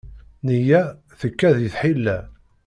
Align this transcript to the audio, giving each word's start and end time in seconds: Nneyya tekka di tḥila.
Nneyya 0.43 0.81
tekka 1.19 1.49
di 1.57 1.67
tḥila. 1.73 2.17